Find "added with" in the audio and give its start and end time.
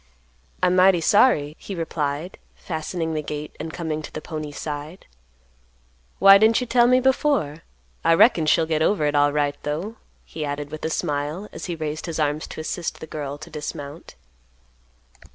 10.43-10.83